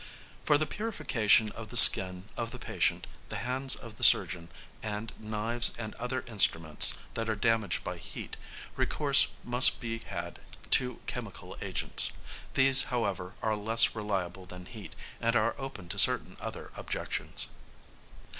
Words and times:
# 0.23 0.45
For 0.45 0.57
the 0.57 0.65
purification 0.65 1.51
of 1.51 1.67
the 1.67 1.77
skin 1.77 2.23
of 2.35 2.49
the 2.49 2.57
patient, 2.57 3.05
the 3.29 3.35
hands 3.35 3.75
of 3.75 3.97
the 3.97 4.03
surgeon, 4.03 4.49
and 4.81 5.13
knives 5.19 5.73
and 5.77 5.93
other 5.93 6.21
instruments 6.25 6.97
that 7.13 7.29
are 7.29 7.35
damaged 7.35 7.83
by 7.83 7.97
heat, 7.99 8.35
recourse 8.75 9.27
must 9.43 9.79
be 9.79 9.99
had 9.99 10.39
to 10.71 11.01
chemical 11.05 11.55
agents. 11.61 12.09
These, 12.55 12.85
however, 12.85 13.35
are 13.43 13.55
less 13.55 13.93
reliable 13.93 14.47
than 14.47 14.65
heat, 14.65 14.95
and 15.21 15.35
are 15.35 15.53
open 15.59 15.87
to 15.89 15.99
certain 15.99 16.35
other 16.39 16.71
objections. 16.75 17.49